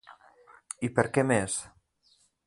I 0.87 0.89
per 0.95 1.05
què 1.17 1.25
més? 1.33 1.57